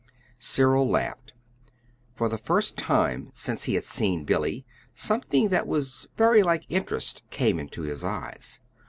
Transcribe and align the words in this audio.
Cyril 0.39 0.89
laughed. 0.89 1.33
For 2.11 2.27
the 2.27 2.39
first 2.39 2.75
time 2.75 3.29
since 3.35 3.65
he 3.65 3.75
had 3.75 3.83
seen 3.83 4.23
Billy, 4.23 4.65
something 4.95 5.49
that 5.49 5.67
was 5.67 6.07
very 6.17 6.41
like 6.41 6.65
interest 6.69 7.21
came 7.29 7.59
into 7.59 7.83
his 7.83 8.03
eyes. 8.03 8.59